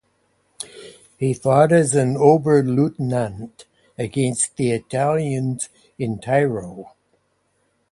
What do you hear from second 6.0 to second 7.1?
Tyrol.